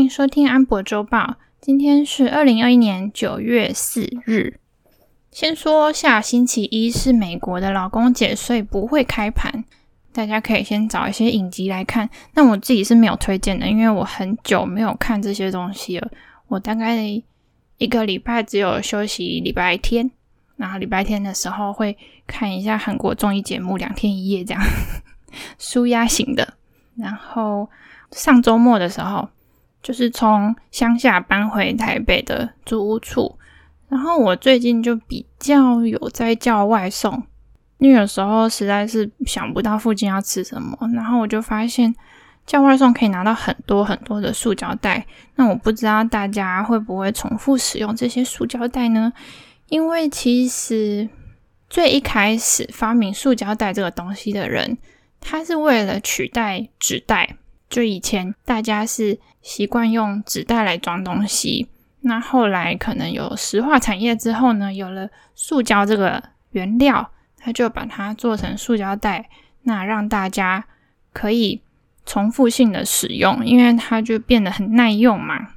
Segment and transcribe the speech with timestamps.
[0.00, 1.36] 迎收听安博周报。
[1.60, 4.58] 今天是二零二一年九月四日。
[5.30, 9.62] 先说下星期一是美国的劳工节，所以不会开盘，
[10.10, 12.08] 大家可以先找一些影集来看。
[12.32, 16.10] 那我自己是没有推荐的，因为我很久没有看这些东西了。
[16.48, 16.96] 我大概
[17.76, 20.10] 一个礼拜只有休息礼拜天，
[20.56, 21.96] 然后礼拜天的时候会
[22.26, 24.62] 看一下韩国综艺节目，两天一夜这样，
[25.58, 26.54] 舒压型的。
[26.96, 27.68] 然后
[28.12, 29.28] 上周末的时候。
[29.82, 33.38] 就是从乡下搬回台北的租屋处，
[33.88, 37.22] 然后我最近就比较有在叫外送，
[37.78, 41.94] 因为有时候实在是想不到附近要吃什么，然后我就发现
[42.46, 45.06] 叫外送可以拿到很多很多的塑胶袋。
[45.36, 49.12] 那我不知道大家会不会重复使用这些塑胶袋呢？
[49.68, 51.08] 因为其实
[51.68, 54.76] 最一开始发明塑胶袋这个东西的人，
[55.20, 57.36] 他是为了取代纸袋。
[57.70, 61.68] 就以前大家是习惯用纸袋来装东西，
[62.00, 69.30] 那后来可能有石化产业之后呢，有了塑胶这个原料，他就把它做成塑胶袋，
[69.62, 70.64] 那让大家
[71.12, 71.62] 可以
[72.04, 75.50] 重复性的使用，因为它就变得很耐用嘛。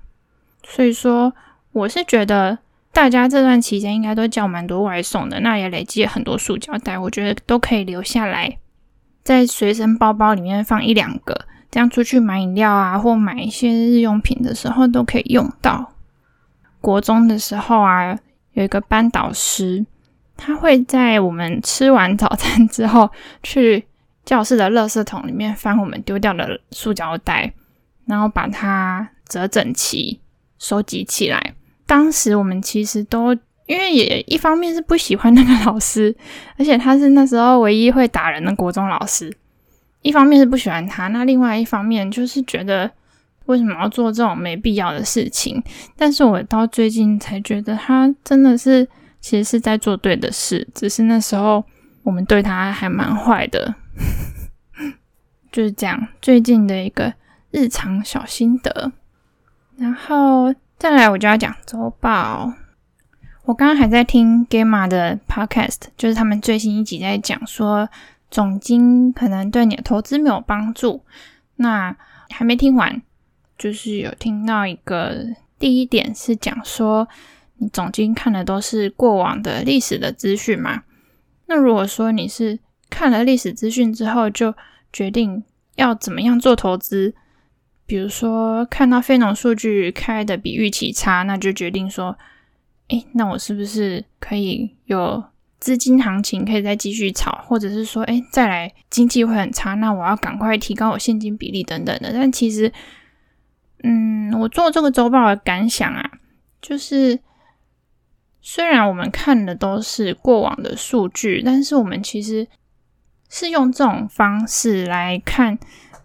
[0.64, 1.34] 所以说，
[1.72, 2.60] 我是觉得
[2.92, 8.60] 大家这段期间应该都叫蛮多外送的，那也累积了很多塑胶袋，我觉得都可以留下来，
[9.24, 11.48] 在随身包包里面放一两个。
[11.74, 15.92] 这样出去买饮料啊，或买一些日用品的时候都可以用到。
[16.80, 18.16] 国中的时候啊，
[18.52, 19.84] 有一个班导师，
[20.38, 23.10] 他会在我们吃完早餐之后，
[23.42, 23.84] 去
[24.24, 27.52] 教室的垃圾桶里面翻我们丢掉的塑胶袋，
[28.06, 30.20] 然后把它折整齐，
[30.60, 31.56] 收集起来。
[31.88, 33.34] 当时我们其实都
[33.66, 36.16] 因为也一方面是不喜欢那个老师，
[36.60, 39.36] 而且他是那时候唯一会打人的国中老师。
[40.04, 42.92] 一方面是不喜欢他，那另外一方面就是觉得
[43.46, 45.64] 为什么要做这种没必要的事情？
[45.98, 48.88] 但是我到最近才觉得他真的是
[49.22, 51.64] 其实是在做对的事，只是那时候
[52.04, 53.74] 我们对他还蛮坏的，
[55.52, 56.08] 就是这样。
[56.22, 57.14] 最近的一个
[57.52, 58.92] 日常小心得，
[59.78, 62.54] 然后再来我就要讲周报。
[63.46, 67.88] 我刚刚还在听 Gamma 的 Podcast，就是他们最新一集在讲说。
[68.34, 71.06] 总经可能对你的投资没有帮助，
[71.58, 71.96] 那
[72.32, 73.00] 还没听完，
[73.60, 75.24] 就是有听到一个
[75.60, 77.08] 第一点是讲说，
[77.58, 80.82] 你总经看的都是过往的历史的资讯嘛？
[81.46, 82.58] 那如果说你是
[82.90, 84.56] 看了历史资讯之后就
[84.92, 85.44] 决定
[85.76, 87.14] 要怎么样做投资，
[87.86, 92.18] 比如说看到非农数据开的比预期差，那就决定说，
[92.88, 95.24] 诶，那我是不是可以有？
[95.64, 102.12] 资金行情可以再继续炒，或者是说，哎，再来经济会很差，那我要赶快提高我现金比例等等的。
[102.12, 102.70] 但其实，
[103.82, 106.04] 嗯，我做这个周报的感想啊，
[106.62, 107.18] 就是
[108.42, 112.46] 虽然我们看的都是过往的数据，但是我们其实
[113.30, 115.58] 是用这种方式来看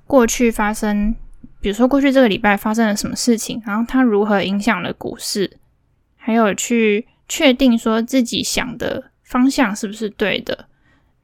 [0.06, 1.16] 过去发生，
[1.60, 5.58] 比如说过去这个礼拜发生了什么事情，然后它如何影响了股市，
[6.16, 9.10] 还有去确定说自己想的。
[9.28, 10.66] 方向是不是对的？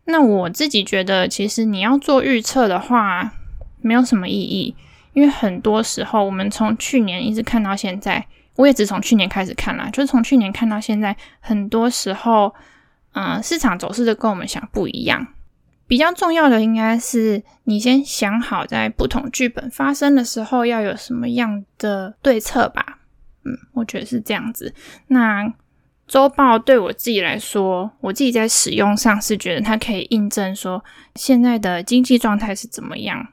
[0.04, 3.32] 那我自己觉得，其实你要做预测的话，
[3.80, 4.76] 没有什么意义，
[5.14, 8.26] 因为很多时候我们从去年一直看到现在，
[8.56, 12.54] 我也只从去年开始看啦，就是从去年看到现在，很多时候，
[13.14, 15.26] 嗯，市场走势都跟我们想不一样。
[15.86, 22.98] 比较重要的应该是你先想好，在不同剧本发生的时候要有什么样的对策吧。
[23.46, 24.74] 嗯，我觉得是这样子。
[25.06, 25.50] 那。
[26.06, 30.84] 周报对我自己来说，我自己在使用上是觉得它可以印证说
[31.14, 33.28] 现在的经济状态是怎么样，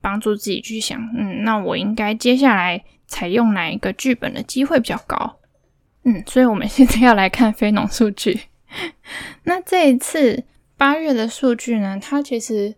[0.00, 5.38] 帮助自己去想，嗯，那我应该接下来采用哪一个剧本的机会比较高？
[6.04, 8.42] 嗯，所以我们现在要来看非农数据。
[9.44, 10.44] 那这一次
[10.76, 12.74] 八月的数据呢，它其实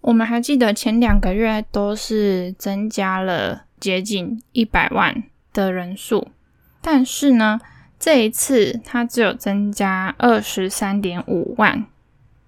[0.00, 6.28] 我们还记得前两个月都是增加了接近一百万的人数，
[6.80, 7.60] 但是呢。
[8.00, 11.84] 这一次，它只有增加二十三点五万。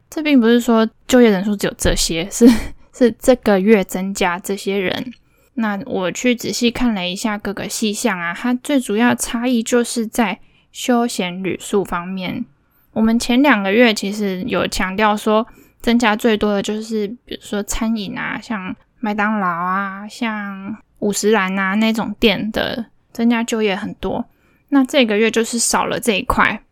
[0.09, 2.49] 这并不是说就业人数只有这些，是
[2.93, 5.13] 是这个月增加这些人。
[5.55, 10.41] 那我去仔细看了一下各个细项啊，它最主要差异就是在
[10.73, 12.47] 休闲旅宿方面。
[12.95, 15.47] 我们前两个月其实有强调说，
[15.83, 24.25] 增加最多的就是比如说餐饮啊，像麦当劳啊，像五十岚啊那种店的增加就业很多。
[24.75, 26.63] 那这个月就是少了这一块。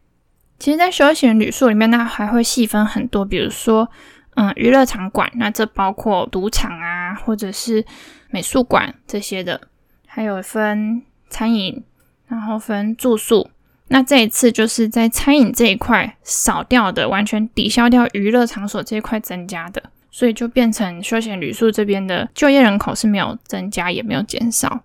[0.58, 3.91] 其实，在休闲旅宿里面，那还会细分很多，比如说，
[4.37, 7.85] 嗯，娱乐场馆，那这包括赌场啊，或者是
[8.31, 9.61] 美术馆这些的，
[10.06, 11.82] 还有分餐饮，
[12.26, 13.50] 然后分住宿。
[13.88, 24.81] 那这一次就是在餐饮这一块少掉的，完全抵消掉娱乐场所这一块增加的，所以就变成休闲旅宿这边的就业人口是没有增加，也没有减少。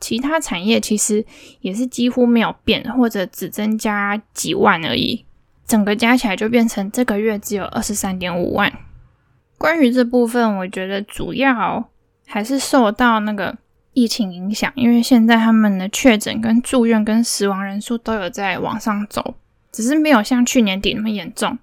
[0.00, 1.24] 其他产业其实
[1.60, 5.24] 也是几乎没有变，或者只增加几万而已。
[5.66, 8.72] 整个加起来就变成这个月只有二十三点五万。
[9.58, 11.88] 关于这部分，我觉得主要
[12.26, 13.56] 还是受到那个。
[13.98, 19.36] 疫情影响，因为现在他们的确诊、跟住院、跟死亡人数都有在往上走，
[19.72, 21.56] 只是没有像去年底那么严重。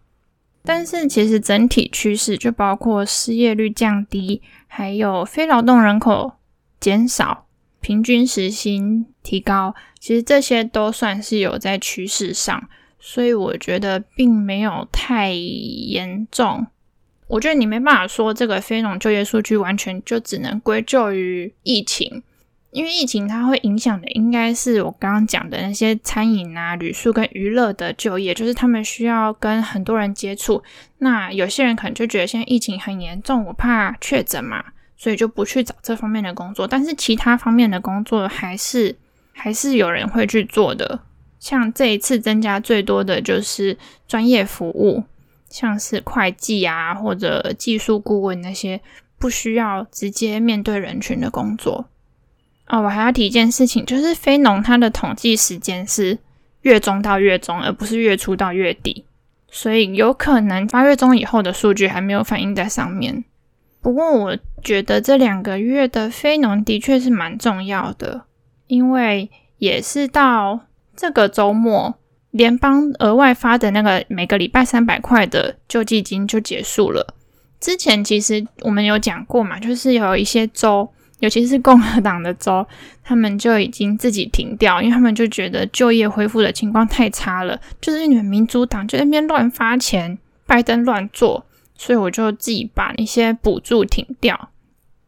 [0.64, 6.32] 但是其实整体趋势就包括失业率降低，还有非劳动人口
[6.80, 7.46] 减少、
[7.84, 16.66] 平均时薪提高，其实这些都算是有在趋势上，所以我觉得并没有太严重。
[17.28, 22.24] 我觉得你没办法说这个非农就业数据完全就只能归咎于疫情，
[22.72, 30.64] 因为疫情它会影响的应该是我刚刚讲的那些餐饮啊、旅宿跟娱乐的就业，就是他们需要跟很多人接触。
[31.00, 34.64] 那有些人可能就觉得现在疫情很严重，我怕确诊嘛，
[34.98, 36.68] 所以就不去找这方面的工作。
[36.68, 38.95] 但是其他方面的工作还是
[39.31, 41.00] 还是有人会去做的。
[41.40, 45.04] 像这一次增加最多的就是专业服务。
[45.50, 48.81] 像是会计啊，或者技术顾问那些
[49.19, 51.86] 不需要直接面对人群的工作。
[52.66, 56.18] 哦，我还要提一件事情，就是非农它的统计时间是
[56.62, 59.06] 月中到月中，而不是月初到月底，
[59.51, 63.24] 所以有可能八月中以后的数据还没有反映在上面。
[63.84, 68.24] 不过我觉得这两个月的非农的确是蛮重要的，
[68.66, 70.62] 因为也是到
[70.96, 71.94] 这个周末。
[72.32, 77.14] 联邦额外发的那个每个礼拜三百块的救济金就结束了。
[77.60, 80.90] 之前其实我们有讲过嘛，就是有一些州，
[81.20, 82.66] 尤其是共和党的州，
[83.04, 94.50] 他们就已经自己停掉，因为他们就觉得就业恢复的情况太差了，就是你们民主党就在那边乱发钱，拜登乱做，所以我就自己把那些补助停掉。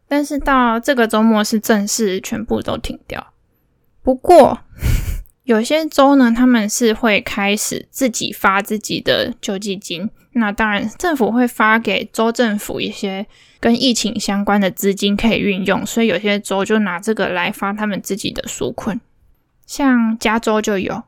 [0.07, 3.33] 但是到这个周末是正式全部都停掉。
[4.01, 4.59] 不过。
[5.45, 10.09] 有些州呢，他们是会开始自己发自己的救济金。
[10.31, 13.27] 那当然，政府会发给州政府一些
[13.59, 18.99] 跟疫情相关的资金可以运用，所以有些州就拿这个来发他们自己的纾困。
[19.67, 21.03] 像加州就有。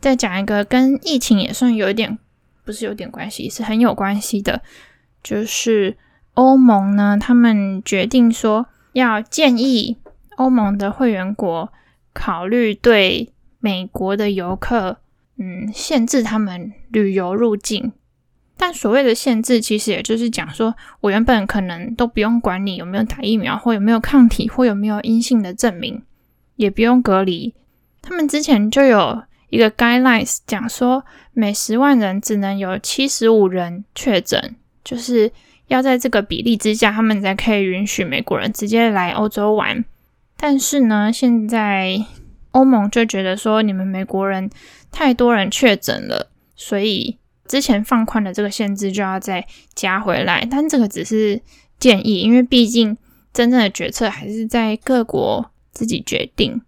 [0.00, 2.18] 再讲一个跟疫情也算有一点，
[2.68, 4.60] 不是有点关系，是很有关系的，
[5.22, 5.96] 就是
[6.34, 9.96] 欧盟呢，他们决定说要建议
[10.36, 11.72] 欧盟的会员国
[12.12, 13.32] 考虑对。
[13.60, 14.98] 美国的游客，
[15.36, 17.90] 嗯，限制他们旅游入境，
[18.56, 26.00] 但所谓的限制，其实也就是讲说，我原本可能都不用管你有没有打疫苗，或有没有抗体，或有没有阴性的证明，
[26.54, 27.52] 也不用隔离。
[28.00, 35.30] 他们之前就有一个 guidelines 讲说，每十万人只能有七十五人确诊，就是
[35.68, 39.84] 要在这个比例之下，他们才可以允许美国人直接来欧洲玩。
[40.36, 42.04] 但是呢，现在。
[42.52, 44.50] 欧盟就觉得说，你们美国人
[44.90, 50.48] 太多人确诊了，所以之前放宽的这个限制就要再加回来。
[50.50, 51.40] 但这个只是
[51.78, 52.96] 建议，因为毕竟
[53.34, 56.62] 真正的决策还是在各国自己决定。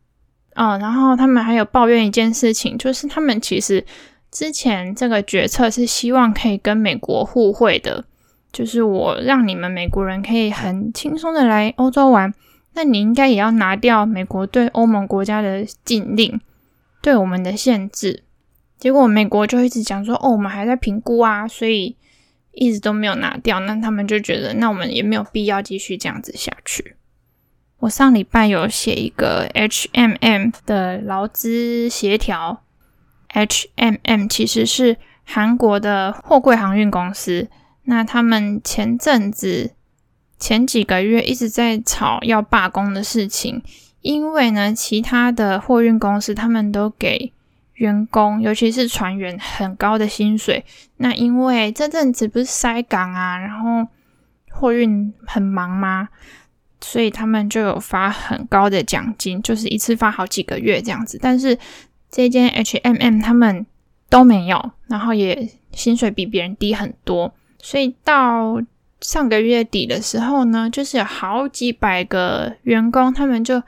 [0.61, 3.83] 哦，然后他们还有抱怨一件事情，就是他们其实
[4.31, 8.05] 之前这个决策是希望可以跟美国互惠的，
[8.53, 12.35] 就是我让你们美国人可以很轻松的来欧洲玩。
[12.75, 16.39] 那你应该也要拿掉美国对欧盟国家的禁令，
[17.01, 18.23] 对我们的限制。
[18.79, 21.97] 结果美国就一直讲说，哦，我们还在评估啊，所以
[22.53, 23.61] 一直都没有拿掉。
[23.61, 26.97] 那他们就觉得，那我们也没有必要继续这样子下去。
[27.81, 32.63] 我上礼拜有写一个 HMM 的劳资协调
[33.35, 37.49] ，HMM 其实是韩国的货柜航运公司。
[37.85, 39.73] 那他们前阵子。
[40.39, 43.63] 前几个月一直在吵要罢工的事情，
[44.01, 47.31] 因为呢，其他的货运公司他们都给
[47.75, 50.65] 员工，尤其是船员很高的薪水。
[50.97, 53.87] 那因为这阵子不是塞港啊，然后
[54.51, 56.09] 货运很忙吗？
[56.81, 61.19] 所以他们就有发很高的奖金，就是一次发好几个月这样子。
[61.21, 61.59] 但是
[62.11, 63.67] 这间 HMM 他们
[64.09, 68.61] 都没有，然后也薪水比别人低很多，所以到。
[69.03, 73.63] 上个月底的时候呢，就是有好几百个员工，他们就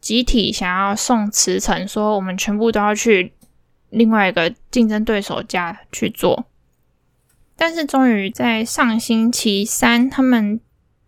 [0.00, 3.32] 集体想要送辞呈，说我们全部都要去
[3.90, 6.46] 另外一个竞争对手家去做。
[7.56, 10.60] 但是终于在上星期三，他们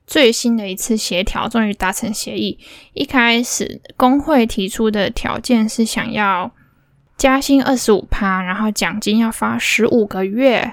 [0.09, 2.59] 最新的一次协调终于达成协议。
[2.95, 6.50] 一开始工会提出的条件是想要
[7.19, 10.73] 加薪二十五趴，然后奖金要发十五个月。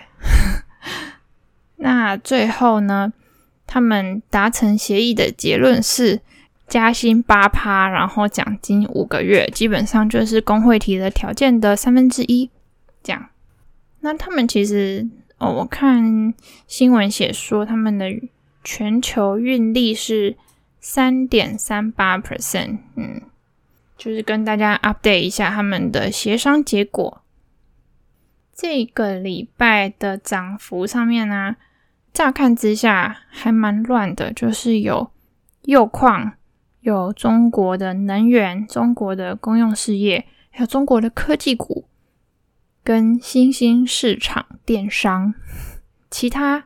[1.78, 3.12] 那最后呢，
[3.68, 6.22] 他们达成协议的结论是
[6.68, 12.50] 加薪八趴，然后奖金五个月，基本上就是工会提的条件的三分之一。
[13.04, 13.28] 这样，
[14.00, 15.06] 那他们其实
[15.38, 16.34] 哦，我看
[16.66, 18.10] 新闻写说他们的
[18.66, 20.36] 全球运力是
[20.82, 23.22] 三点三八 percent，嗯，
[23.96, 27.22] 就是跟大家 update 一下他们的协商结果。
[28.52, 31.56] 这个礼拜的涨幅上面呢、
[32.12, 35.12] 乍看之下还蛮乱的，就是有
[35.64, 36.34] 铀矿、
[36.82, 41.86] 有中国的能源、中国的公用事业，还有中国的科技股，
[42.84, 45.36] 跟新兴市场电商。
[46.10, 46.66] 其他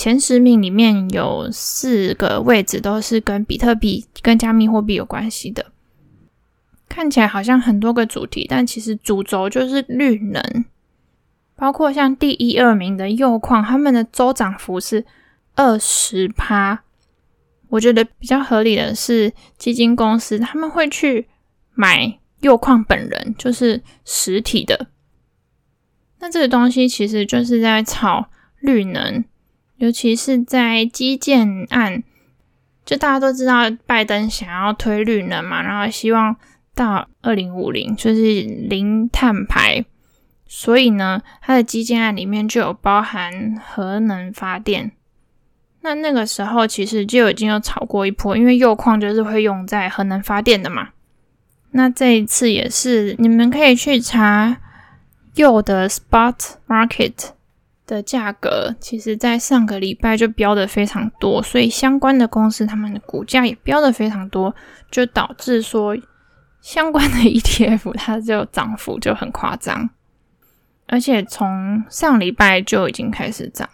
[0.00, 5.72] 前十名里面有四个位置都是跟比特币、跟加密货币有关系的。
[6.88, 10.64] 看起来好像很多个主题，但其实主轴就是绿能。
[11.54, 15.04] 包括像第一、二名的铀矿，他们的周涨幅是
[15.54, 16.82] 二十趴。
[17.68, 21.28] 我觉得比较合理的是，基金公司他们会去
[21.74, 24.86] 买铀矿本人，就是实体的。
[26.20, 28.30] 那这个东西其实就是在炒
[28.60, 29.22] 绿能，
[29.80, 32.02] 尤其是在基建案。
[32.84, 36.34] 就大家都知道，拜登想要推绿能嘛，然后希望
[36.74, 39.84] 到二零五零就是零碳排。
[40.46, 44.92] 所以呢，它的基建案里面就有包含核能发电。
[45.82, 50.88] 那那个时候其实就已经有炒过一波，因为铀矿就是会用在核能发电的嘛。
[51.70, 54.58] 那这一次也是，你们可以去查
[55.34, 56.34] 铀的 spot
[56.66, 57.12] market
[57.90, 64.54] 的价格，其实在上个礼拜就飙得非常多，所以相关的公司他们的股价也飙得非常多，
[64.90, 65.96] 就导致说
[66.60, 69.90] 相关的 ETF 它就涨幅就很夸张。
[70.86, 73.68] 而且从上礼拜就已经开始涨，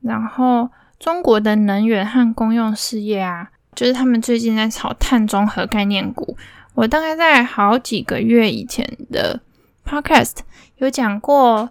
[0.00, 6.36] 然后中国的能源和公用事业啊，就是他们最近在炒碳中和概念股。
[6.74, 9.40] 我大概在好几个月以前的
[9.84, 10.36] podcast
[10.76, 11.68] 有讲过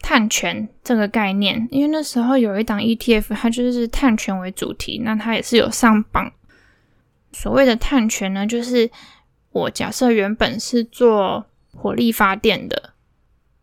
[0.00, 6.32] 碳权这个概念，因为那时候有一档 ETF，它就是碳权为主题，那它也是有上榜。
[7.32, 8.90] 所谓的碳权呢，就是
[9.50, 12.94] 我假设原本是做火力发电的。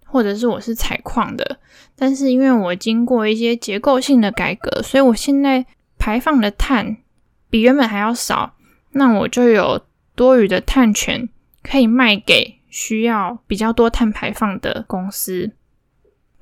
[0.08, 1.60] 或者是我是采矿的，
[1.94, 5.66] 但是因为我经过一些结构性的改革，所以我现在
[5.98, 6.96] 排放的碳
[7.50, 8.56] 比原本还要少，
[8.92, 9.82] 那我就有
[10.16, 11.28] 多余的碳权
[11.62, 15.52] 可以卖给需要比较多碳排放的公司，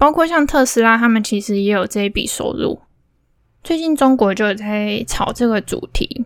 [0.03, 2.81] 包括像特斯拉，他们其实也有这一笔收入。
[3.63, 6.25] 最近中国就在炒这个主题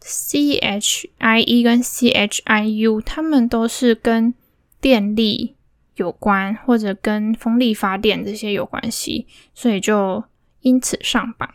[0.00, 4.32] ，CHIE 跟 CHIU，他们都是跟
[4.80, 5.56] 电力。
[5.96, 10.24] 有关或者跟风力发电这些有关系，所以就
[10.62, 11.50] 因此上榜。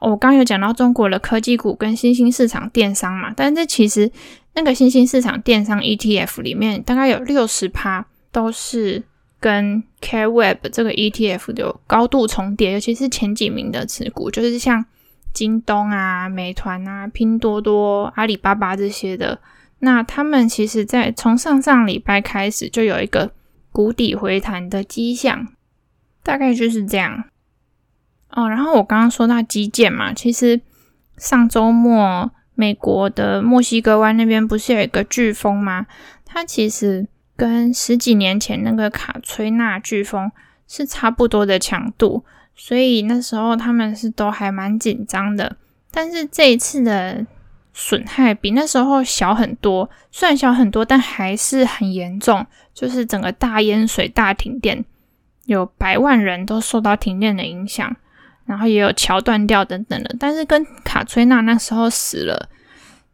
[0.00, 4.10] 我刚有讲到中国的科技股跟新兴市场电商嘛，但是其实
[4.54, 9.04] 那个新兴市场电商 ETF 里面大概有六十趴都是
[9.38, 14.84] 跟 CareWeb 这个 ETF 有高度重叠，尤其是前几名的持股，就是像
[15.32, 19.38] 京东啊、美团啊、拼多多、阿里巴巴这些的。
[19.80, 23.32] 那他们其实，在从上上礼拜开始就有一个
[23.70, 25.48] 谷底回弹的迹象，
[26.22, 27.24] 大概就是这样。
[28.30, 30.62] 哦，然后我刚刚说到基建嘛，其实
[31.18, 35.86] 上周末美国的墨西哥湾那边不是有一个飓风吗？
[36.24, 40.30] 它其实跟十几年前那个卡崔娜飓风
[40.66, 42.24] 是差不多的强度，
[42.54, 45.56] 所以那时候他们是都还蛮紧张的。
[45.90, 47.26] 但是这一次的。
[47.78, 52.46] 损害比那时候小很多，虽然小很多，但还是很严重。
[52.72, 54.82] 就是整个大淹水、大停电，
[55.44, 57.94] 有百万人都受到停电的影响，
[58.46, 60.16] 然后也有桥断掉等等的。
[60.18, 62.48] 但是跟卡崔娜那时候死了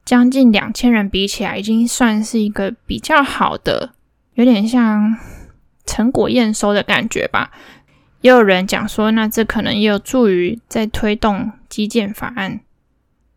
[0.05, 3.91] 将近两千人比起来，已经算是一个比较好的，
[4.35, 5.17] 有点像
[5.87, 7.51] 成果验收的感觉吧。
[8.21, 12.61] 也有人讲说，那这可能也有助于在推动基建法案，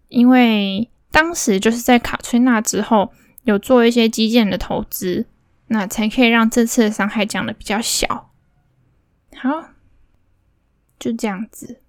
[0.09, 0.89] 因为。
[1.11, 5.25] 当时就是在卡崔娜之后，有做一些基建的投资，
[5.67, 8.31] 那才可以让这次的伤害降的比较小。
[9.37, 9.69] 好，
[10.99, 11.79] 就这样子。